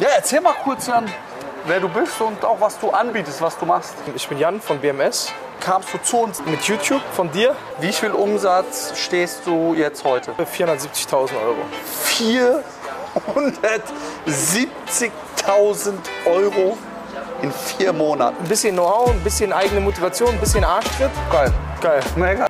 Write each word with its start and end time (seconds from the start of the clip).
Ja, 0.00 0.08
erzähl 0.16 0.40
mal 0.40 0.54
kurz, 0.64 0.88
Jan, 0.88 1.04
wer 1.66 1.78
du 1.78 1.88
bist 1.88 2.20
und 2.20 2.44
auch 2.44 2.60
was 2.60 2.78
du 2.80 2.90
anbietest, 2.90 3.40
was 3.40 3.56
du 3.56 3.64
machst. 3.64 3.94
Ich 4.14 4.26
bin 4.28 4.38
Jan 4.38 4.60
von 4.60 4.80
BMS. 4.80 5.32
Kamst 5.60 5.94
du 5.94 5.98
zu 5.98 6.18
uns? 6.18 6.44
Mit 6.44 6.62
YouTube 6.64 7.00
von 7.12 7.30
dir 7.30 7.54
Wie 7.80 7.92
viel 7.92 8.10
Umsatz 8.10 8.92
stehst 8.98 9.46
du 9.46 9.72
jetzt 9.74 10.04
heute? 10.04 10.32
470.000 10.32 11.30
Euro. 11.40 11.58
470.000 14.26 15.92
Euro 16.26 16.76
in 17.42 17.52
vier 17.52 17.92
Monaten. 17.92 18.36
Ein 18.40 18.48
bisschen 18.48 18.74
Know-how, 18.74 19.10
ein 19.10 19.20
bisschen 19.20 19.52
eigene 19.52 19.80
Motivation, 19.80 20.30
ein 20.30 20.40
bisschen 20.40 20.64
Arschtritt. 20.64 21.10
Geil. 21.30 21.52
Geil. 21.80 22.00
Mega. 22.16 22.46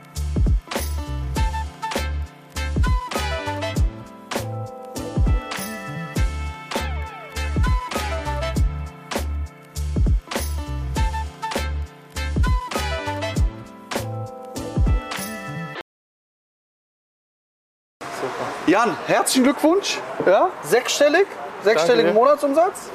Jan, 18.75 18.97
herzlichen 19.07 19.45
Glückwunsch. 19.45 20.01
Ja, 20.27 20.49
sechsstellig, 20.65 21.29
sechsstelligen 21.63 22.07
Danke. 22.07 22.19
Monatsumsatz. 22.19 22.89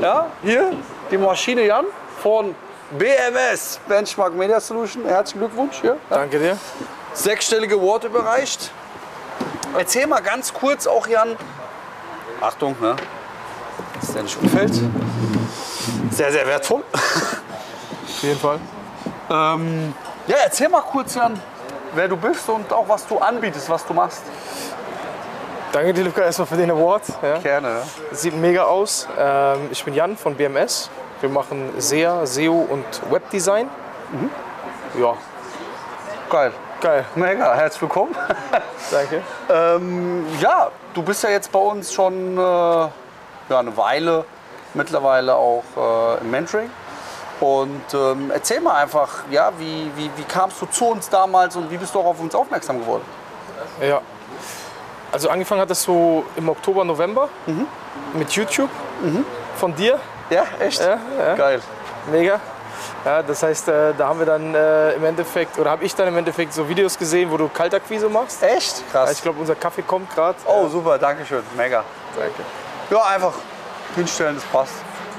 Ja, 0.00 0.28
hier 0.42 0.72
die 1.10 1.18
Maschine 1.18 1.66
Jan 1.66 1.84
von 2.22 2.54
BMS 2.92 3.78
Benchmark 3.86 4.32
Media 4.32 4.58
Solution. 4.58 5.04
Herzlichen 5.04 5.40
Glückwunsch. 5.40 5.82
Ja. 5.82 5.96
Danke 6.08 6.38
dir. 6.38 6.56
Sechsstellige 7.12 7.78
Wort 7.78 8.04
überreicht. 8.04 8.70
Erzähl 9.76 10.06
mal 10.06 10.22
ganz 10.22 10.50
kurz 10.50 10.86
auch 10.86 11.06
Jan. 11.06 11.36
Achtung, 12.40 12.74
ne? 12.80 12.96
Dass 14.00 14.14
der 14.14 14.22
nicht 14.22 14.40
umfällt. 14.40 14.80
Sehr, 16.10 16.32
sehr 16.32 16.46
wertvoll. 16.46 16.82
Auf 16.94 18.22
jeden 18.22 18.40
Fall. 18.40 18.58
Ähm, 19.28 19.92
ja, 20.26 20.36
erzähl 20.42 20.70
mal 20.70 20.80
kurz 20.80 21.16
Jan, 21.16 21.38
wer 21.94 22.08
du 22.08 22.16
bist 22.16 22.48
und 22.48 22.72
auch 22.72 22.88
was 22.88 23.06
du 23.06 23.18
anbietest, 23.18 23.68
was 23.68 23.84
du 23.84 23.92
machst. 23.92 24.22
Danke 25.72 25.92
dir, 25.92 26.04
Luca, 26.04 26.22
erstmal 26.22 26.46
für 26.48 26.56
den 26.56 26.70
Award. 26.70 27.02
Ja. 27.22 27.38
Gerne. 27.38 27.82
Sieht 28.12 28.34
mega 28.34 28.64
aus. 28.64 29.06
Ähm, 29.18 29.68
ich 29.70 29.84
bin 29.84 29.92
Jan 29.92 30.16
von 30.16 30.34
BMS. 30.34 30.88
Wir 31.20 31.28
machen 31.28 31.70
SEA, 31.78 32.24
SEO 32.24 32.66
und 32.70 32.84
Webdesign. 33.10 33.68
Ja, 34.98 35.14
Geil. 36.30 36.52
geil. 36.80 37.04
Mega, 37.14 37.54
herzlich 37.54 37.82
willkommen. 37.82 38.14
Danke. 38.90 39.22
ähm, 39.50 40.26
ja, 40.40 40.70
du 40.94 41.02
bist 41.02 41.22
ja 41.22 41.30
jetzt 41.30 41.52
bei 41.52 41.58
uns 41.58 41.92
schon 41.92 42.38
äh, 42.38 42.40
ja, 42.40 42.90
eine 43.50 43.76
Weile, 43.76 44.24
mittlerweile 44.72 45.34
auch 45.34 45.64
äh, 45.76 46.20
im 46.22 46.30
Mentoring. 46.30 46.70
Und 47.40 47.82
ähm, 47.92 48.30
erzähl 48.32 48.60
mal 48.60 48.76
einfach, 48.76 49.24
ja, 49.30 49.52
wie, 49.58 49.90
wie, 49.96 50.10
wie 50.16 50.24
kamst 50.24 50.62
du 50.62 50.66
zu 50.66 50.86
uns 50.86 51.10
damals 51.10 51.56
und 51.56 51.70
wie 51.70 51.76
bist 51.76 51.94
du 51.94 52.00
auch 52.00 52.06
auf 52.06 52.20
uns 52.20 52.34
aufmerksam 52.34 52.80
geworden? 52.80 53.04
Ja. 53.82 54.00
Also 55.12 55.30
angefangen 55.30 55.60
hat 55.60 55.70
das 55.70 55.82
so 55.82 56.24
im 56.36 56.48
Oktober, 56.48 56.84
November 56.84 57.28
mit 58.14 58.30
YouTube 58.32 58.70
von 59.56 59.74
dir. 59.74 59.98
Ja, 60.30 60.44
echt? 60.60 60.80
Ja, 60.80 60.98
ja. 61.18 61.34
Geil. 61.34 61.62
Mega. 62.10 62.40
Ja, 63.04 63.22
das 63.22 63.42
heißt, 63.42 63.68
äh, 63.68 63.94
da 63.96 64.08
haben 64.08 64.18
wir 64.18 64.26
dann 64.26 64.54
äh, 64.54 64.92
im 64.92 65.04
Endeffekt, 65.04 65.58
oder 65.58 65.70
habe 65.70 65.84
ich 65.84 65.94
dann 65.94 66.08
im 66.08 66.16
Endeffekt 66.18 66.52
so 66.52 66.68
Videos 66.68 66.98
gesehen, 66.98 67.30
wo 67.30 67.36
du 67.36 67.48
Kaltakquise 67.48 68.08
machst. 68.08 68.42
Echt? 68.42 68.78
Ja, 68.92 69.00
Krass. 69.00 69.12
ich 69.12 69.22
glaube, 69.22 69.40
unser 69.40 69.54
Kaffee 69.54 69.82
kommt 69.82 70.14
gerade. 70.14 70.36
oh, 70.46 70.68
super, 70.68 70.98
danke 70.98 71.24
schön. 71.24 71.42
Mega. 71.56 71.82
danke. 72.16 72.42
Ja, 72.90 73.04
einfach 73.14 73.32
hinstellen, 73.94 74.34
das 74.36 74.44
passt. 74.44 74.72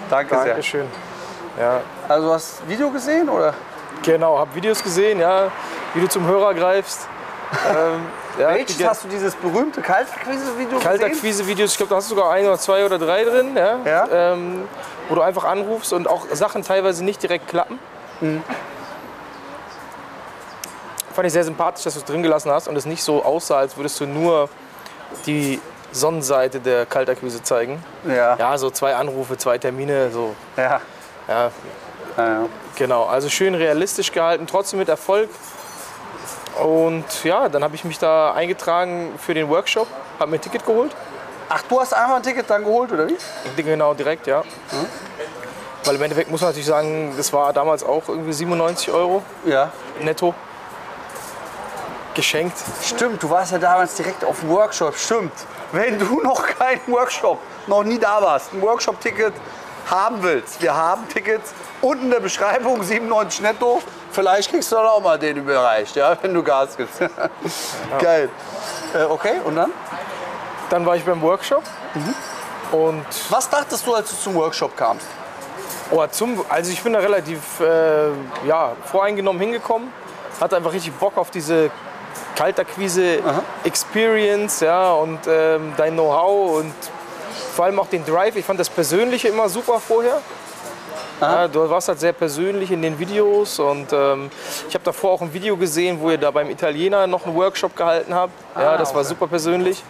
Danke 0.09 0.35
sehr. 0.35 0.45
Dankeschön. 0.45 0.87
Ja, 1.59 1.81
Also 2.07 2.27
du 2.27 2.33
hast 2.33 2.67
Video 2.67 2.89
gesehen 2.91 3.27
oder? 3.29 3.53
genau, 4.03 4.37
habe 4.39 4.53
Videos 4.55 4.81
gesehen, 4.83 5.19
ja, 5.19 5.51
wie 5.93 6.01
du 6.01 6.07
zum 6.07 6.25
Hörer 6.25 6.53
greifst. 6.53 7.07
Ähm, 7.69 8.05
ja, 8.37 8.49
Welches 8.53 8.83
hast 8.85 9.03
du 9.03 9.07
dieses 9.07 9.35
berühmte 9.35 9.81
Kaltakquise-Video 9.81 10.77
gesehen? 10.77 10.81
Kaltakquise-Videos, 10.81 11.71
ich 11.71 11.77
glaube, 11.77 11.89
da 11.89 11.95
hast 11.97 12.11
du 12.11 12.15
sogar 12.15 12.31
ein 12.31 12.45
oder 12.45 12.57
zwei 12.57 12.85
oder 12.85 12.97
drei 12.99 13.23
drin, 13.23 13.55
ja, 13.55 13.77
Ja. 13.85 14.07
Ähm, 14.33 14.67
wo 15.07 15.15
du 15.15 15.21
einfach 15.21 15.43
anrufst 15.45 15.91
und 15.93 16.07
auch 16.07 16.25
Sachen 16.33 16.63
teilweise 16.63 17.03
nicht 17.03 17.21
direkt 17.23 17.47
klappen. 17.47 17.79
Mhm. 18.21 18.43
Fand 21.13 21.25
ich 21.27 21.33
sehr 21.33 21.43
sympathisch, 21.43 21.83
dass 21.83 21.95
du 21.95 21.99
es 21.99 22.05
drin 22.05 22.21
gelassen 22.21 22.51
hast 22.51 22.67
und 22.67 22.75
es 22.75 22.85
nicht 22.85 23.03
so 23.03 23.23
aussah, 23.25 23.57
als 23.57 23.75
würdest 23.75 23.99
du 23.99 24.05
nur 24.05 24.47
die 25.25 25.59
Sonnenseite 25.91 26.59
der 26.59 26.85
Kaltakquise 26.85 27.41
zeigen. 27.41 27.83
Ja. 28.07 28.35
Ja, 28.37 28.57
so 28.57 28.69
zwei 28.69 28.95
Anrufe, 28.95 29.37
zwei 29.37 29.57
Termine, 29.57 30.11
so, 30.11 30.35
Ja. 30.55 30.79
ja, 31.27 31.51
ja, 32.17 32.27
ja. 32.27 32.45
Genau, 32.75 33.05
also 33.05 33.27
schön 33.27 33.55
realistisch 33.55 34.11
gehalten, 34.11 34.45
trotzdem 34.47 34.79
mit 34.79 34.87
Erfolg. 34.87 35.29
Und 36.63 37.23
ja, 37.23 37.47
dann 37.49 37.63
habe 37.63 37.75
ich 37.75 37.83
mich 37.83 37.99
da 37.99 38.33
eingetragen 38.33 39.13
für 39.17 39.33
den 39.33 39.49
Workshop, 39.49 39.87
habe 40.19 40.31
mir 40.31 40.37
ein 40.37 40.41
Ticket 40.41 40.65
geholt. 40.65 40.95
Ach, 41.47 41.61
du 41.63 41.79
hast 41.79 41.93
einmal 41.93 42.17
ein 42.17 42.23
Ticket 42.23 42.49
dann 42.49 42.63
geholt, 42.63 42.91
oder 42.91 43.07
wie? 43.07 43.17
Genau, 43.63 43.93
direkt, 43.93 44.27
ja. 44.27 44.43
Weil 45.85 45.95
im 45.95 46.01
Endeffekt 46.01 46.29
muss 46.29 46.41
man 46.41 46.49
natürlich 46.51 46.67
sagen, 46.67 47.13
das 47.17 47.31
war 47.33 47.53
damals 47.53 47.83
auch 47.83 48.07
irgendwie 48.07 48.33
97 48.33 48.91
Euro 48.91 49.23
Ja. 49.45 49.71
netto. 50.01 50.33
Geschenkt. 52.13 52.57
Stimmt, 52.83 53.23
du 53.23 53.29
warst 53.29 53.51
ja 53.53 53.57
damals 53.59 53.95
direkt 53.95 54.25
auf 54.25 54.41
dem 54.41 54.49
Workshop. 54.49 54.95
Stimmt. 54.97 55.31
Wenn 55.71 55.97
du 55.97 56.21
noch 56.23 56.45
keinen 56.45 56.81
Workshop, 56.87 57.39
noch 57.67 57.83
nie 57.83 57.97
da 57.97 58.21
warst, 58.21 58.53
ein 58.53 58.61
Workshop-Ticket 58.61 59.33
haben 59.89 60.21
willst, 60.21 60.61
wir 60.61 60.75
haben 60.75 61.07
Tickets 61.07 61.53
unten 61.81 62.05
in 62.05 62.11
der 62.11 62.19
Beschreibung 62.19 62.83
97 62.83 63.41
netto. 63.41 63.81
Vielleicht 64.11 64.49
kriegst 64.49 64.71
du 64.71 64.75
dann 64.75 64.85
auch 64.85 65.01
mal 65.01 65.19
den 65.19 65.37
überreicht, 65.37 65.95
ja, 65.95 66.17
wenn 66.21 66.33
du 66.33 66.43
Gas 66.43 66.75
gibst. 66.75 66.99
Geil. 67.99 68.29
Äh, 68.93 69.03
okay, 69.03 69.35
und 69.45 69.55
dann? 69.55 69.71
Dann 70.69 70.85
war 70.85 70.95
ich 70.95 71.03
beim 71.03 71.21
Workshop. 71.21 71.63
Und 72.71 73.05
Was 73.29 73.49
dachtest 73.49 73.85
du, 73.85 73.93
als 73.93 74.09
du 74.09 74.15
zum 74.15 74.35
Workshop 74.35 74.75
kamst? 74.75 75.07
oh, 75.91 76.05
zum, 76.07 76.43
also 76.49 76.71
ich 76.71 76.81
bin 76.81 76.93
da 76.93 76.99
relativ 76.99 77.59
äh, 77.59 78.09
ja, 78.47 78.73
voreingenommen 78.85 79.41
hingekommen. 79.41 79.91
Hatte 80.39 80.55
einfach 80.57 80.73
richtig 80.73 80.93
Bock 80.93 81.17
auf 81.17 81.31
diese 81.31 81.71
Kaltakquise 82.35 83.19
Experience 83.63 84.61
ja, 84.61 84.91
und 84.93 85.19
ähm, 85.27 85.73
dein 85.75 85.93
Know-how 85.93 86.59
und 86.59 86.73
vor 87.55 87.65
allem 87.65 87.79
auch 87.79 87.87
den 87.87 88.05
Drive. 88.05 88.35
Ich 88.35 88.45
fand 88.45 88.59
das 88.59 88.69
Persönliche 88.69 89.27
immer 89.27 89.49
super 89.49 89.79
vorher. 89.79 90.21
Ja, 91.21 91.47
du 91.47 91.69
warst 91.69 91.89
halt 91.89 91.99
sehr 91.99 92.13
persönlich 92.13 92.71
in 92.71 92.81
den 92.81 92.97
Videos 92.97 93.59
und 93.59 93.91
ähm, 93.91 94.31
ich 94.67 94.73
habe 94.73 94.85
davor 94.85 95.11
auch 95.11 95.21
ein 95.21 95.33
Video 95.33 95.57
gesehen, 95.57 95.99
wo 95.99 96.11
ihr 96.11 96.17
da 96.17 96.31
beim 96.31 96.49
Italiener 96.49 97.07
noch 97.07 97.25
einen 97.25 97.35
Workshop 97.35 97.75
gehalten 97.75 98.13
habt. 98.13 98.31
Ja, 98.55 98.77
das 98.77 98.93
war 98.93 99.01
okay. 99.01 99.09
super 99.09 99.27
persönlich. 99.27 99.83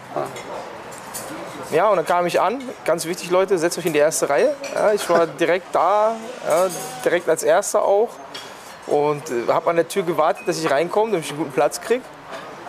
Ja, 1.70 1.88
und 1.88 1.96
dann 1.98 2.06
kam 2.06 2.26
ich 2.26 2.40
an. 2.40 2.60
Ganz 2.84 3.06
wichtig, 3.06 3.30
Leute, 3.30 3.56
setzt 3.58 3.78
euch 3.78 3.86
in 3.86 3.92
die 3.92 4.00
erste 4.00 4.28
Reihe. 4.28 4.56
Ja, 4.74 4.92
ich 4.92 5.08
war 5.08 5.26
direkt 5.40 5.72
da, 5.72 6.16
ja, 6.48 6.66
direkt 7.04 7.28
als 7.28 7.44
Erster 7.44 7.84
auch. 7.84 8.08
Und 8.88 9.22
äh, 9.30 9.52
habe 9.52 9.70
an 9.70 9.76
der 9.76 9.86
Tür 9.86 10.02
gewartet, 10.02 10.48
dass 10.48 10.58
ich 10.58 10.68
reinkomme, 10.68 11.12
damit 11.12 11.26
ich 11.26 11.30
einen 11.30 11.38
guten 11.38 11.52
Platz 11.52 11.80
kriege. 11.80 12.02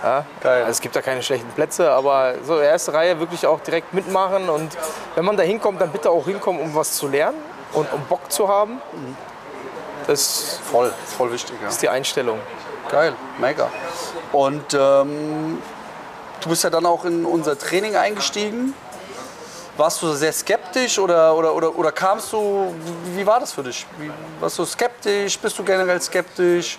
Ja, 0.04 0.26
Geil. 0.42 0.62
Also 0.62 0.72
es 0.72 0.82
gibt 0.82 0.96
da 0.96 1.02
keine 1.02 1.24
schlechten 1.24 1.50
Plätze, 1.52 1.90
aber 1.92 2.36
so 2.46 2.60
erste 2.60 2.94
Reihe 2.94 3.20
wirklich 3.20 3.46
auch 3.48 3.60
direkt 3.60 3.94
mitmachen. 3.94 4.50
Und 4.50 4.78
wenn 5.16 5.26
man 5.26 5.36
da 5.36 5.44
hinkommt, 5.44 5.82
dann 5.82 5.92
bitte 5.92 6.12
auch 6.12 6.26
hinkommen, 6.26 6.62
um 6.62 6.76
was 6.76 6.94
zu 6.94 7.08
lernen 7.08 7.38
und 7.74 7.92
um 7.94 8.02
Bock 8.06 8.32
zu 8.32 8.48
haben. 8.48 8.82
Das 10.08 10.60
Voll, 10.72 10.92
voll 11.18 11.32
wichtig, 11.32 11.56
ja. 11.62 11.68
ist 11.70 11.82
die 11.82 11.90
Einstellung. 11.90 12.40
Geil, 12.90 13.14
mega. 13.38 13.70
Und 14.32 14.74
ähm, 14.74 15.62
du 16.42 16.50
bist 16.50 16.64
ja 16.64 16.70
dann 16.70 16.86
auch 16.86 17.06
in 17.06 17.26
unser 17.26 17.58
Training 17.58 17.96
eingestiegen. 17.96 18.74
Warst 19.78 20.02
du 20.02 20.12
sehr 20.14 20.34
skeptisch 20.34 21.00
oder, 21.00 21.34
oder, 21.36 21.56
oder, 21.56 21.76
oder 21.76 21.92
kamst 21.92 22.34
du, 22.34 22.74
wie, 23.16 23.26
war 23.26 23.40
das 23.40 23.54
für 23.54 23.64
dich? 23.64 23.86
Wie, 23.98 24.12
warst 24.40 24.60
du 24.60 24.66
skeptisch? 24.66 25.40
Bist 25.40 25.58
du 25.58 25.64
generell 25.64 26.02
skeptisch? 26.02 26.78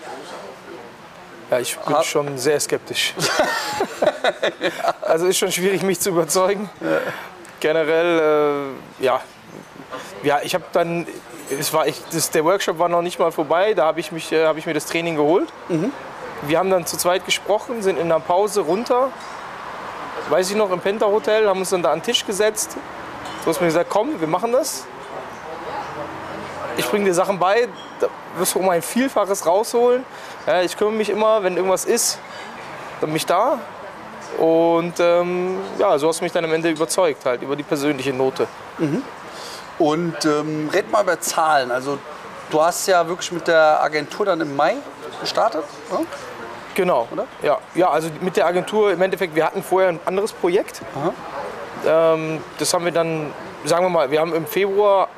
Ja, 1.51 1.59
ich 1.59 1.77
bin 1.79 1.95
Ha- 1.97 2.03
schon 2.03 2.37
sehr 2.39 2.59
skeptisch. 2.61 3.15
Also 5.03 5.27
ist 5.27 5.37
schon 5.39 5.51
schwierig, 5.53 5.83
mich 5.83 6.01
zu 6.01 6.11
überzeugen. 6.11 6.71
Generell, 7.61 8.73
äh, 9.01 9.05
ja. 9.05 9.21
Ja, 10.23 10.41
ich 10.43 10.55
habe 10.55 10.65
dann, 10.73 11.07
es 11.51 11.73
war, 11.73 11.87
ich, 11.87 12.01
das, 12.13 12.31
der 12.31 12.45
Workshop 12.45 12.79
war 12.79 12.89
noch 12.89 13.03
nicht 13.03 13.19
mal 13.19 13.33
vorbei, 13.33 13.75
da 13.75 13.87
habe 13.87 14.01
ich, 14.01 14.13
mich, 14.13 14.31
äh, 14.33 14.47
hab 14.47 14.57
ich 14.57 14.67
mir 14.67 14.75
das 14.75 14.87
Training 14.87 15.17
geholt. 15.17 15.53
Wir 16.43 16.59
haben 16.59 16.71
dann 16.71 16.87
zu 16.87 16.97
zweit 16.97 17.25
gesprochen, 17.25 17.83
sind 17.83 17.99
in 17.99 18.09
der 18.09 18.21
Pause 18.21 18.63
runter, 18.63 19.11
weiß 20.31 20.51
ich 20.51 20.57
noch, 20.57 20.71
im 20.71 20.81
Penta 20.81 21.07
Hotel, 21.07 21.49
haben 21.49 21.61
uns 21.61 21.71
dann 21.71 21.83
da 21.83 21.93
an 21.93 21.99
den 21.99 22.05
Tisch 22.05 22.25
gesetzt. 22.27 22.77
Du 23.45 23.51
hast 23.51 23.61
mir 23.61 23.67
gesagt, 23.67 23.91
komm, 23.91 24.21
wir 24.21 24.29
machen 24.29 24.53
das. 24.53 24.85
Ich 26.77 26.87
bringe 26.89 27.05
dir 27.05 27.15
Sachen 27.15 27.39
bei, 27.39 27.69
da 28.01 28.09
wirst 28.39 28.55
du 28.55 28.61
um 28.61 28.69
ein 28.69 28.83
Vielfaches 28.83 29.45
rausholen. 29.47 30.05
Ja, 30.47 30.63
ich 30.63 30.77
kümmere 30.77 30.95
mich 30.95 31.11
immer, 31.11 31.43
wenn 31.43 31.57
irgendwas 31.57 31.85
ist, 31.85 32.19
dann 33.01 33.11
bin 33.11 33.17
ich 33.17 33.27
da. 33.27 33.59
Und 34.39 34.95
ähm, 34.99 35.59
ja, 35.79 35.99
so 35.99 36.09
hast 36.09 36.21
du 36.21 36.25
mich 36.25 36.33
dann 36.33 36.45
am 36.45 36.53
Ende 36.53 36.71
überzeugt, 36.71 37.27
halt 37.27 37.43
über 37.43 37.55
die 37.57 37.63
persönliche 37.63 38.13
Note. 38.13 38.47
Und 39.79 40.25
ähm, 40.25 40.69
red 40.73 40.91
mal 40.91 41.03
über 41.03 41.21
Zahlen. 41.21 41.71
Also 41.71 41.99
du 42.51 42.63
hast 42.63 42.87
ja 42.87 43.07
wirklich 43.07 43.33
mit 43.33 43.49
der 43.49 43.83
Agentur 43.83 44.27
dann 44.27 44.41
im 44.41 44.55
Mai 44.55 44.77
gestartet. 45.21 45.65
Ne? 45.91 46.07
Genau. 46.75 47.09
Oder? 47.11 47.27
Ja. 47.43 47.59
ja, 47.75 47.91
also 47.91 48.09
mit 48.21 48.37
der 48.37 48.47
Agentur 48.47 48.93
im 48.93 49.03
Endeffekt, 49.03 49.35
wir 49.35 49.45
hatten 49.45 49.63
vorher 49.63 49.91
ein 49.91 50.01
anderes 50.05 50.33
Projekt. 50.33 50.81
Ähm, 51.87 52.43
das 52.59 52.73
haben 52.73 52.85
wir 52.85 52.93
dann, 52.93 53.33
sagen 53.65 53.85
wir 53.85 53.91
mal, 53.91 54.11
wir 54.11 54.21
haben 54.21 54.35
im 54.35 54.47
Februar 54.47 55.09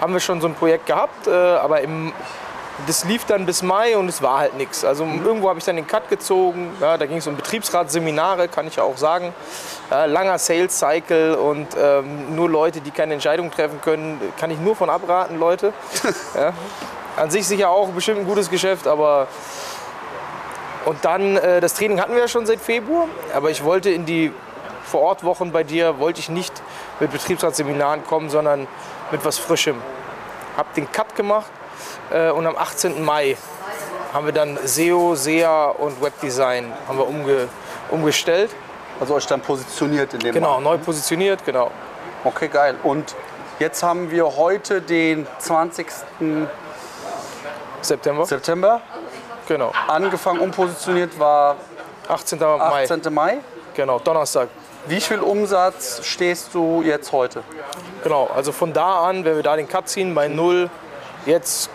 haben 0.00 0.12
wir 0.12 0.20
schon 0.20 0.40
so 0.40 0.46
ein 0.46 0.54
Projekt 0.54 0.86
gehabt, 0.86 1.26
äh, 1.26 1.30
aber 1.30 1.80
im, 1.80 2.12
das 2.86 3.04
lief 3.04 3.24
dann 3.24 3.46
bis 3.46 3.62
Mai 3.62 3.96
und 3.96 4.08
es 4.08 4.20
war 4.20 4.38
halt 4.38 4.54
nichts. 4.56 4.84
Also 4.84 5.04
irgendwo 5.04 5.48
habe 5.48 5.58
ich 5.58 5.64
dann 5.64 5.76
den 5.76 5.86
Cut 5.86 6.10
gezogen. 6.10 6.76
Ja, 6.80 6.98
da 6.98 7.06
ging 7.06 7.18
es 7.18 7.26
um 7.26 7.36
Betriebsratsseminare, 7.36 8.48
kann 8.48 8.66
ich 8.66 8.76
ja 8.76 8.82
auch 8.82 8.98
sagen. 8.98 9.32
Ja, 9.90 10.04
langer 10.04 10.38
Sales 10.38 10.78
Cycle 10.78 11.36
und 11.36 11.68
ähm, 11.80 12.34
nur 12.34 12.50
Leute, 12.50 12.80
die 12.80 12.90
keine 12.90 13.14
Entscheidung 13.14 13.50
treffen 13.50 13.80
können, 13.80 14.20
kann 14.38 14.50
ich 14.50 14.58
nur 14.58 14.76
von 14.76 14.90
abraten, 14.90 15.38
Leute. 15.38 15.72
ja. 16.34 16.52
An 17.16 17.30
sich 17.30 17.46
sicher 17.46 17.70
auch 17.70 17.88
bestimmt 17.88 18.18
ein 18.18 18.26
gutes 18.26 18.50
Geschäft, 18.50 18.86
aber 18.86 19.26
und 20.84 21.04
dann, 21.04 21.36
äh, 21.38 21.60
das 21.60 21.74
Training 21.74 22.00
hatten 22.00 22.12
wir 22.12 22.20
ja 22.20 22.28
schon 22.28 22.46
seit 22.46 22.60
Februar, 22.60 23.08
aber 23.34 23.50
ich 23.50 23.64
wollte 23.64 23.90
in 23.90 24.04
die 24.04 24.32
Vorortwochen 24.84 25.50
bei 25.50 25.64
dir, 25.64 25.98
wollte 25.98 26.20
ich 26.20 26.28
nicht 26.28 26.52
mit 27.00 27.10
Betriebsratsseminaren 27.10 28.04
kommen, 28.04 28.28
sondern 28.28 28.68
mit 29.10 29.24
was 29.24 29.38
Frischem. 29.38 29.76
Hab 30.56 30.72
den 30.74 30.90
Cut 30.92 31.16
gemacht 31.16 31.50
und 32.10 32.46
am 32.46 32.56
18. 32.56 33.04
Mai 33.04 33.36
haben 34.12 34.26
wir 34.26 34.32
dann 34.32 34.58
SEO, 34.64 35.14
SEA 35.14 35.66
und 35.66 36.00
Webdesign 36.02 36.72
haben 36.88 36.98
wir 36.98 37.06
umge 37.08 37.48
umgestellt. 37.90 38.50
Also 39.00 39.14
euch 39.14 39.26
dann 39.26 39.40
positioniert 39.40 40.14
in 40.14 40.20
dem 40.20 40.32
Genau, 40.32 40.52
Markt. 40.60 40.64
neu 40.64 40.78
positioniert, 40.78 41.44
genau. 41.44 41.70
Okay, 42.24 42.48
geil. 42.48 42.76
Und 42.82 43.14
jetzt 43.58 43.82
haben 43.82 44.10
wir 44.10 44.36
heute 44.36 44.80
den 44.80 45.26
20. 45.38 45.86
September, 47.82 48.24
September. 48.26 48.80
genau. 49.46 49.72
Angefangen, 49.86 50.40
umpositioniert 50.40 51.18
war 51.18 51.56
18. 52.08 52.38
Mai, 52.38 52.84
18. 52.84 53.12
Mai. 53.14 53.38
genau, 53.74 53.98
Donnerstag. 53.98 54.48
Wie 54.88 55.00
viel 55.00 55.18
Umsatz 55.20 56.00
stehst 56.04 56.54
du 56.54 56.82
jetzt 56.82 57.12
heute? 57.12 57.42
Genau, 58.02 58.30
also 58.34 58.52
von 58.52 58.72
da 58.72 59.00
an, 59.06 59.24
wenn 59.24 59.36
wir 59.36 59.42
da 59.42 59.56
den 59.56 59.68
Cut 59.68 59.88
ziehen, 59.88 60.14
bei 60.14 60.28
null, 60.28 60.70
jetzt 61.26 61.70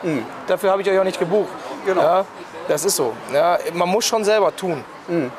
Dafür 0.49 0.71
habe 0.71 0.83
ich 0.83 0.91
euch 0.91 0.99
auch 0.99 1.05
nicht 1.05 1.21
gebucht. 1.21 1.49
Genau. 1.85 2.03
Ja, 2.03 2.25
das 2.69 2.85
ist 2.85 2.97
so. 2.97 3.13
Ja, 3.33 3.59
man 3.73 3.89
muss 3.89 4.05
schon 4.05 4.25
selber 4.25 4.55
tun. 4.55 4.85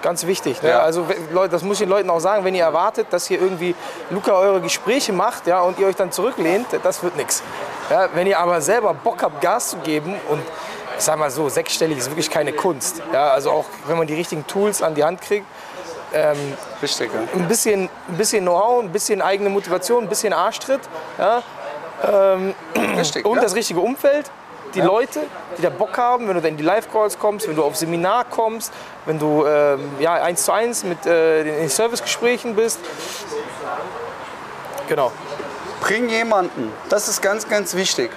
Ganz 0.01 0.25
wichtig. 0.25 0.61
Ne? 0.61 0.69
Ja. 0.69 0.79
Also 0.79 1.05
Leute, 1.33 1.49
das 1.51 1.61
muss 1.61 1.73
ich 1.75 1.85
den 1.85 1.89
Leuten 1.89 2.09
auch 2.09 2.19
sagen, 2.19 2.45
wenn 2.45 2.55
ihr 2.55 2.63
erwartet, 2.63 3.07
dass 3.09 3.27
hier 3.27 3.41
irgendwie 3.41 3.75
Luca 4.09 4.31
eure 4.31 4.61
Gespräche 4.61 5.11
macht 5.11 5.45
ja, 5.45 5.59
und 5.61 5.77
ihr 5.77 5.87
euch 5.87 5.95
dann 5.95 6.11
zurücklehnt, 6.11 6.67
das 6.83 7.03
wird 7.03 7.17
nichts. 7.17 7.43
Ja, 7.89 8.07
wenn 8.13 8.27
ihr 8.27 8.39
aber 8.39 8.61
selber 8.61 8.93
Bock 8.93 9.21
habt, 9.23 9.41
Gas 9.41 9.71
zu 9.71 9.77
geben 9.77 10.15
und 10.29 10.41
ich 10.97 11.03
sag 11.03 11.19
mal 11.19 11.29
so, 11.29 11.49
sechsstellig 11.49 11.97
ist 11.97 12.09
wirklich 12.09 12.29
keine 12.29 12.53
Kunst. 12.53 13.01
Ja, 13.11 13.31
also 13.31 13.51
auch 13.51 13.65
wenn 13.87 13.97
man 13.97 14.07
die 14.07 14.15
richtigen 14.15 14.47
Tools 14.47 14.81
an 14.81 14.95
die 14.95 15.03
Hand 15.03 15.21
kriegt, 15.21 15.45
Richtig, 16.81 17.11
ja. 17.13 17.19
ein 17.37 17.47
bisschen, 17.49 17.89
ein 18.07 18.17
bisschen 18.17 18.45
Know-how, 18.45 18.81
ein 18.81 18.91
bisschen 18.93 19.21
eigene 19.21 19.49
Motivation, 19.49 20.03
ein 20.03 20.09
bisschen 20.09 20.31
Arschtritt 20.31 20.79
ja, 21.17 21.43
Richtig, 22.97 23.25
und 23.25 23.43
das 23.43 23.53
richtige 23.53 23.81
Umfeld. 23.81 24.31
Die 24.73 24.81
Leute, 24.81 25.21
die 25.57 25.61
da 25.61 25.69
Bock 25.69 25.97
haben, 25.97 26.27
wenn 26.27 26.35
du 26.35 26.41
dann 26.41 26.51
in 26.51 26.57
die 26.57 26.63
Live-Calls 26.63 27.17
kommst, 27.17 27.47
wenn 27.47 27.55
du 27.55 27.63
auf 27.63 27.75
Seminar 27.75 28.25
kommst, 28.25 28.71
wenn 29.05 29.17
du 29.17 29.45
ähm, 29.45 29.91
ja, 29.99 30.13
eins 30.15 30.43
zu 30.43 30.51
eins 30.51 30.83
mit 30.83 31.05
äh, 31.05 31.43
den 31.43 31.69
Servicegesprächen 31.69 32.55
bist. 32.55 32.79
Genau. 34.87 35.11
Bring 35.81 36.09
jemanden, 36.09 36.71
das 36.89 37.07
ist 37.07 37.21
ganz, 37.21 37.47
ganz 37.47 37.75
wichtig. 37.75 38.11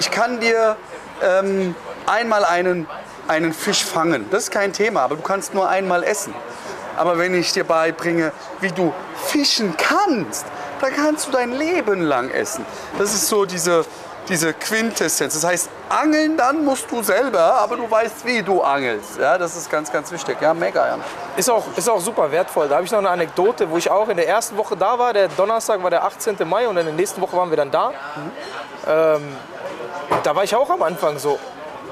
Ich 0.00 0.10
kann 0.10 0.40
dir 0.40 0.76
ähm, 1.22 1.74
einmal 2.06 2.44
einen, 2.44 2.88
einen 3.28 3.52
Fisch 3.52 3.84
fangen, 3.84 4.26
das 4.30 4.44
ist 4.44 4.50
kein 4.50 4.72
Thema, 4.72 5.02
aber 5.02 5.16
du 5.16 5.22
kannst 5.22 5.54
nur 5.54 5.68
einmal 5.68 6.02
essen. 6.02 6.34
Aber 6.96 7.18
wenn 7.18 7.34
ich 7.34 7.52
dir 7.52 7.64
beibringe, 7.64 8.32
wie 8.60 8.70
du 8.70 8.92
fischen 9.26 9.76
kannst, 9.76 10.46
dann 10.80 10.92
kannst 10.94 11.26
du 11.26 11.32
dein 11.32 11.52
Leben 11.52 12.02
lang 12.02 12.30
essen. 12.30 12.64
Das 12.98 13.14
ist 13.14 13.28
so 13.28 13.44
diese, 13.44 13.84
diese 14.28 14.54
Quintessenz. 14.54 15.34
Das 15.34 15.44
heißt, 15.44 15.68
angeln 15.88 16.36
dann 16.36 16.64
musst 16.64 16.90
du 16.90 17.02
selber, 17.02 17.40
aber 17.60 17.76
du 17.76 17.90
weißt, 17.90 18.24
wie 18.24 18.42
du 18.42 18.62
angelst. 18.62 19.18
Ja, 19.18 19.36
das 19.36 19.56
ist 19.56 19.70
ganz, 19.70 19.92
ganz 19.92 20.10
wichtig. 20.10 20.38
Ja, 20.40 20.54
mega, 20.54 20.86
Jan. 20.86 21.00
Ist 21.36 21.50
auch, 21.50 21.64
ist 21.76 21.88
auch 21.88 22.00
super 22.00 22.30
wertvoll. 22.30 22.68
Da 22.68 22.76
habe 22.76 22.84
ich 22.84 22.90
noch 22.90 22.98
eine 22.98 23.10
Anekdote, 23.10 23.70
wo 23.70 23.76
ich 23.76 23.90
auch 23.90 24.08
in 24.08 24.16
der 24.16 24.28
ersten 24.28 24.56
Woche 24.56 24.76
da 24.76 24.98
war. 24.98 25.12
Der 25.12 25.28
Donnerstag 25.28 25.82
war 25.82 25.90
der 25.90 26.04
18. 26.04 26.36
Mai 26.48 26.66
und 26.68 26.76
in 26.76 26.86
der 26.86 26.94
nächsten 26.94 27.20
Woche 27.20 27.36
waren 27.36 27.50
wir 27.50 27.56
dann 27.56 27.70
da. 27.70 27.92
Ähm, 28.86 29.36
da 30.22 30.34
war 30.34 30.44
ich 30.44 30.54
auch 30.54 30.70
am 30.70 30.82
Anfang 30.82 31.18
so. 31.18 31.38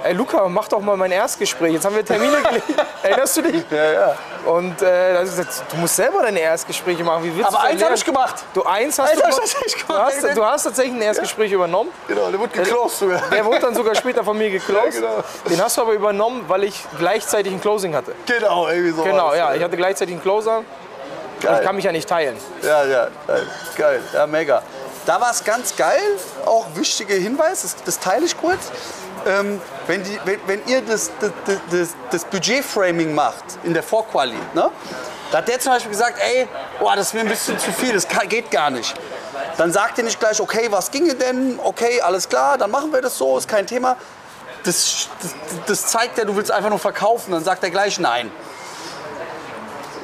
Ey 0.04 0.12
Luca, 0.14 0.48
mach 0.48 0.68
doch 0.68 0.80
mal 0.80 0.96
mein 0.96 1.12
Erstgespräch. 1.12 1.74
Jetzt 1.74 1.84
haben 1.84 1.94
wir 1.94 2.04
Termine 2.04 2.36
gelegt. 2.42 2.64
Erinnerst 3.02 3.36
du 3.36 3.42
dich? 3.42 3.64
Ja, 3.70 3.92
ja. 3.92 4.14
Und 4.44 4.82
äh, 4.82 5.12
da 5.12 5.18
hab 5.18 5.24
ich 5.24 5.30
gesagt, 5.30 5.62
du 5.70 5.76
musst 5.76 5.94
selber 5.96 6.22
deine 6.22 6.40
Erstgespräche 6.40 7.04
machen. 7.04 7.22
Wie 7.24 7.36
willst 7.36 7.48
Aber 7.48 7.58
du 7.58 7.68
eins 7.68 7.82
habe 7.84 7.94
ich 7.94 8.04
gemacht. 8.04 8.34
Du 8.54 8.64
eins 8.64 8.98
hast 8.98 9.10
Eins 9.10 9.20
du, 9.20 9.24
hab 9.26 9.30
ich 9.32 9.36
gemacht. 9.36 9.52
tatsächlich 9.52 9.84
du, 9.86 9.94
hast, 10.28 10.36
du 10.36 10.44
hast 10.44 10.62
tatsächlich 10.64 10.94
ein 10.94 11.02
Erstgespräch 11.02 11.52
übernommen. 11.52 11.90
Genau, 12.08 12.30
der 12.30 12.40
wurde 12.40 12.50
geclosed 12.58 12.98
sogar. 12.98 13.22
Der 13.30 13.44
wurde 13.44 13.60
dann 13.60 13.74
sogar 13.74 13.94
später 13.94 14.24
von 14.24 14.36
mir 14.36 14.50
geclosed. 14.58 14.94
Ja, 14.94 15.00
genau. 15.00 15.24
Den 15.48 15.62
hast 15.62 15.76
du 15.76 15.82
aber 15.82 15.92
übernommen, 15.92 16.44
weil 16.48 16.64
ich 16.64 16.84
gleichzeitig 16.98 17.52
ein 17.52 17.60
Closing 17.60 17.94
hatte. 17.94 18.14
Genau, 18.26 18.68
irgendwie 18.68 18.90
so. 18.90 19.02
Genau, 19.04 19.34
ja. 19.34 19.54
Ich 19.54 19.62
hatte 19.62 19.76
gleichzeitig 19.76 20.14
einen 20.14 20.22
Closer. 20.22 20.62
Geil. 21.40 21.58
Ich 21.60 21.66
kann 21.66 21.76
mich 21.76 21.84
ja 21.84 21.92
nicht 21.92 22.08
teilen. 22.08 22.36
Ja, 22.62 22.84
ja, 22.84 23.08
geil. 23.76 24.00
Ja, 24.12 24.26
mega. 24.26 24.62
Da 25.06 25.20
war 25.20 25.32
es 25.32 25.42
ganz 25.42 25.74
geil, 25.74 25.98
auch 26.46 26.66
wichtiger 26.74 27.16
Hinweis, 27.16 27.62
das, 27.62 27.74
das 27.84 27.98
teile 27.98 28.24
ich 28.24 28.40
kurz. 28.40 28.70
Ähm, 29.26 29.60
wenn, 29.86 30.02
die, 30.02 30.18
wenn, 30.24 30.40
wenn 30.46 30.66
ihr 30.66 30.82
das, 30.82 31.10
das, 31.20 31.30
das, 31.70 31.88
das 32.10 32.24
Budgetframing 32.24 33.14
macht 33.14 33.44
in 33.62 33.74
der 33.74 33.82
Vorquali, 33.82 34.36
ne? 34.54 34.70
da 35.30 35.38
hat 35.38 35.48
der 35.48 35.60
zum 35.60 35.72
Beispiel 35.72 35.92
gesagt, 35.92 36.18
ey, 36.20 36.48
boah, 36.78 36.96
das 36.96 37.08
ist 37.08 37.14
mir 37.14 37.20
ein 37.20 37.28
bisschen 37.28 37.58
zu 37.58 37.72
viel, 37.72 37.92
das 37.92 38.06
kann, 38.06 38.28
geht 38.28 38.50
gar 38.50 38.70
nicht. 38.70 38.94
Dann 39.56 39.72
sagt 39.72 39.98
ihr 39.98 40.04
nicht 40.04 40.20
gleich, 40.20 40.40
okay, 40.40 40.66
was 40.70 40.90
ginge 40.90 41.14
denn? 41.14 41.58
Okay, 41.62 42.00
alles 42.00 42.28
klar, 42.28 42.58
dann 42.58 42.70
machen 42.70 42.92
wir 42.92 43.00
das 43.00 43.16
so, 43.16 43.38
ist 43.38 43.48
kein 43.48 43.66
Thema. 43.66 43.96
Das, 44.64 45.08
das, 45.20 45.34
das 45.66 45.86
zeigt 45.86 46.18
ja, 46.18 46.24
du 46.24 46.36
willst 46.36 46.50
einfach 46.50 46.70
nur 46.70 46.78
verkaufen, 46.78 47.32
dann 47.32 47.44
sagt 47.44 47.62
er 47.62 47.70
gleich 47.70 47.98
nein. 47.98 48.30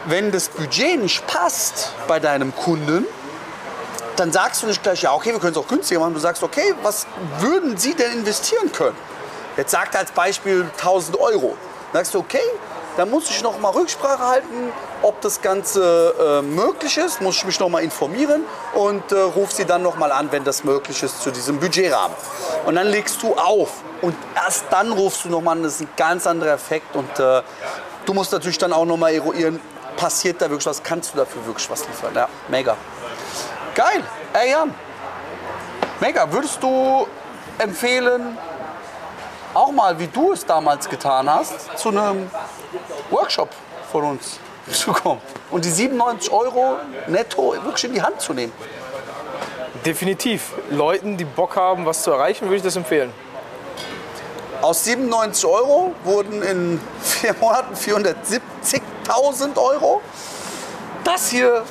Wenn 0.07 0.33
das 0.33 0.49
Budget 0.49 1.01
nicht 1.03 1.27
passt 1.27 1.93
bei 2.07 2.19
deinem 2.19 2.55
Kunden, 2.55 3.07
dann 4.19 4.33
sagst 4.33 4.63
du 4.63 4.67
nicht 4.67 4.83
gleich, 4.83 5.03
ja, 5.03 5.13
okay, 5.15 5.33
wir 5.33 5.39
können 5.39 5.53
es 5.53 5.59
auch 5.59 5.69
günstiger 5.69 6.01
machen. 6.01 6.15
Du 6.15 6.21
sagst, 6.21 6.43
okay, 6.43 6.75
was 6.83 7.07
würden 7.39 7.77
Sie 7.77 7.95
denn 7.95 8.13
investieren 8.13 8.73
können? 8.73 8.97
Jetzt 9.57 9.71
sagt 9.71 9.95
er 9.95 10.01
als 10.01 10.13
Beispiel 10.13 10.71
1000 10.79 11.19
Euro. 11.19 11.57
sagst 11.93 12.15
du, 12.15 12.19
okay, 12.19 12.41
dann 12.97 13.11
muss 13.11 13.31
ich 13.31 13.43
noch 13.43 13.61
mal 13.61 13.71
Rücksprache 13.71 14.27
halten, 14.27 14.73
ob 15.03 15.21
das 15.21 15.41
Ganze 15.41 16.15
äh, 16.19 16.43
möglich 16.43 16.99
ist, 16.99 17.21
muss 17.21 17.37
ich 17.37 17.45
mich 17.45 17.61
noch 17.61 17.69
mal 17.69 17.83
informieren 17.83 18.43
und 18.75 19.13
äh, 19.13 19.21
ruf 19.21 19.53
sie 19.53 19.65
dann 19.65 19.83
noch 19.83 19.97
mal 19.97 20.11
an, 20.11 20.33
wenn 20.33 20.43
das 20.43 20.65
möglich 20.65 21.01
ist 21.03 21.23
zu 21.23 21.31
diesem 21.31 21.61
Budgetrahmen. 21.61 22.17
Und 22.67 22.75
dann 22.75 22.89
legst 22.89 23.23
du 23.23 23.35
auf 23.35 23.71
und 24.03 24.17
erst 24.35 24.65
dann 24.71 24.91
rufst 24.91 25.25
du 25.25 25.29
noch 25.29 25.41
mal 25.41 25.53
an, 25.53 25.63
das 25.63 25.75
ist 25.75 25.83
ein 25.83 25.89
ganz 25.97 26.27
anderer 26.27 26.55
Effekt 26.55 26.97
und 26.97 27.21
äh, 27.21 27.43
du 28.05 28.15
musst 28.15 28.33
natürlich 28.33 28.59
dann 28.59 28.73
auch 28.73 28.85
noch 28.85 28.97
mal 28.97 29.13
eruieren, 29.13 29.61
passiert 29.97 30.43
da 30.43 30.51
wirklich 30.51 30.67
was, 30.67 30.83
kannst 30.83 31.15
du 31.15 31.19
dafür 31.19 31.47
wirklich 31.47 31.71
was 31.71 31.87
liefern. 31.87 32.13
Ja, 32.15 32.29
mega. 32.49 32.77
Geil, 33.79 34.03
ey 34.33 34.51
Jan, 34.51 34.75
mega. 36.01 36.33
Würdest 36.33 36.61
du 36.61 37.07
empfehlen, 37.59 38.37
auch 39.55 39.71
mal, 39.71 39.97
wie 40.01 40.09
du 40.09 40.33
es 40.33 40.45
damals 40.45 40.89
getan 40.89 41.33
hast, 41.33 41.79
zu 41.79 41.91
einem 41.91 42.29
Workshop 43.09 43.51
von 43.93 44.03
uns 44.03 44.41
zu 44.73 44.93
kommen 44.93 45.21
und 45.53 45.65
die 45.65 45.71
97 45.71 46.33
Euro 46.33 46.79
netto 47.07 47.53
wirklich 47.53 47.85
in 47.85 47.93
die 47.93 48.03
Hand 48.03 48.21
zu 48.21 48.35
nehmen. 48.35 48.53
Definitiv. 49.87 50.55
Leuten, 50.71 51.17
die 51.17 51.25
Bock 51.25 51.55
haben, 51.55 51.87
was 51.87 52.03
zu 52.03 52.11
erreichen, 52.11 52.47
würde 52.47 52.57
ich 52.57 52.63
das 52.65 52.75
empfehlen. 52.75 53.13
Aus 54.61 54.85
97 54.87 55.49
Euro 55.49 55.95
wurden 56.03 56.43
in 56.43 56.81
vier 57.01 57.33
Monaten 57.41 57.77
470.000 57.77 59.57
Euro. 59.57 60.03
Das 61.05 61.29
hier 61.31 61.63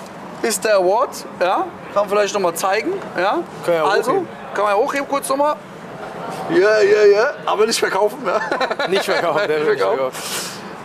ist 0.41 0.63
der 0.63 0.77
Award. 0.77 1.25
Ja, 1.41 1.67
kann 1.97 2.07
man 2.07 2.15
vielleicht 2.15 2.33
noch 2.35 2.41
mal 2.41 2.53
zeigen. 2.53 2.93
Ja, 3.17 3.39
Kann 3.65 3.73
ja 3.73 3.83
also 3.83 4.11
hochheben. 4.11 4.27
kann 4.53 4.65
man 4.65 4.73
ja 4.73 4.79
hochheben 4.79 5.07
kurz 5.07 5.29
noch 5.29 5.37
mal. 5.37 5.55
Ja, 6.51 6.79
ja, 6.79 7.05
ja, 7.05 7.29
aber 7.47 7.65
nicht 7.65 7.79
verkaufen. 7.79 8.19
Ja. 8.23 8.87
Nicht 8.87 9.05
verkaufen. 9.05 9.47
Nicht 9.47 9.79
verkaufen. 9.79 10.11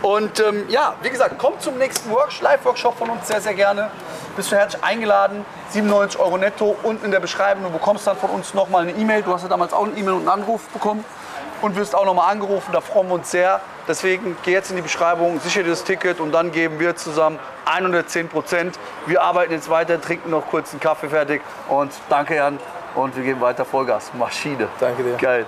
Und 0.01 0.39
ähm, 0.39 0.65
ja, 0.69 0.95
wie 1.03 1.09
gesagt, 1.11 1.37
kommt 1.37 1.61
zum 1.61 1.77
nächsten 1.77 2.09
Workshop, 2.09 2.41
Live-Workshop 2.41 2.97
von 2.97 3.11
uns 3.11 3.27
sehr, 3.27 3.39
sehr 3.41 3.53
gerne. 3.53 3.91
Bist 4.35 4.51
du 4.51 4.55
herzlich 4.55 4.83
eingeladen. 4.83 5.45
97 5.69 6.19
Euro 6.19 6.37
netto. 6.37 6.75
Unten 6.81 7.05
in 7.05 7.11
der 7.11 7.19
Beschreibung. 7.19 7.63
Du 7.63 7.69
bekommst 7.69 8.07
dann 8.07 8.17
von 8.17 8.31
uns 8.31 8.55
nochmal 8.55 8.81
eine 8.81 8.91
E-Mail. 8.93 9.21
Du 9.21 9.31
hast 9.33 9.43
ja 9.43 9.49
damals 9.49 9.71
auch 9.71 9.85
eine 9.85 9.95
E-Mail 9.95 10.13
und 10.13 10.27
einen 10.27 10.41
Anruf 10.41 10.67
bekommen. 10.69 11.05
Und 11.63 11.77
wirst 11.77 11.95
auch 11.95 12.05
nochmal 12.05 12.29
angerufen. 12.29 12.73
Da 12.73 12.81
freuen 12.81 13.07
wir 13.07 13.15
uns 13.15 13.31
sehr. 13.31 13.61
Deswegen 13.87 14.35
geh 14.43 14.51
jetzt 14.51 14.69
in 14.69 14.75
die 14.75 14.81
Beschreibung, 14.81 15.39
sichere 15.39 15.63
das 15.63 15.85
Ticket 15.85 16.19
und 16.19 16.33
dann 16.33 16.51
geben 16.51 16.77
wir 16.79 16.95
zusammen 16.97 17.39
110 17.65 18.27
Prozent. 18.27 18.77
Wir 19.05 19.21
arbeiten 19.23 19.53
jetzt 19.53 19.69
weiter, 19.69 19.99
trinken 19.99 20.29
noch 20.29 20.45
kurz 20.45 20.71
einen 20.71 20.81
Kaffee 20.81 21.07
fertig. 21.07 21.41
Und 21.69 21.91
danke, 22.09 22.35
Jan. 22.35 22.59
Und 22.95 23.15
wir 23.15 23.23
geben 23.23 23.39
weiter 23.39 23.63
Vollgas. 23.63 24.11
Maschine. 24.13 24.67
Danke 24.79 25.03
dir. 25.03 25.15
Geil. 25.15 25.45